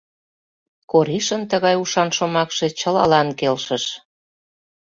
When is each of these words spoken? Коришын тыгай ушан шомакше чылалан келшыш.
Коришын 0.91 1.41
тыгай 1.51 1.75
ушан 1.83 2.09
шомакше 2.17 2.67
чылалан 2.79 3.27
келшыш. 3.39 3.85